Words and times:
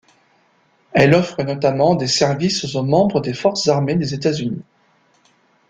Elle 0.93 1.13
offre 1.13 1.43
notamment 1.43 1.93
des 1.93 2.07
services 2.07 2.73
aux 2.73 2.81
membres 2.81 3.21
des 3.21 3.35
forces 3.35 3.67
armées 3.67 3.93
des 3.97 4.15
États-Unis. 4.15 4.63